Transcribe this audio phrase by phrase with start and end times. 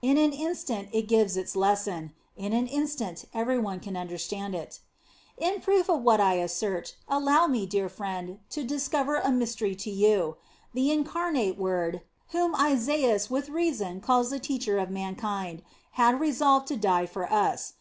[0.00, 4.16] In an instant it can give its lesson; in an instant every one can under
[4.16, 4.78] stand it.
[5.36, 9.90] In proof of what I assert, allow me, dear friend, to discover a mystery to
[9.90, 10.36] you.
[10.72, 15.62] The Incarnate Word, whom Isaias with reason calls the Teacher of mankind,
[15.98, 17.72] had resolved to die for us.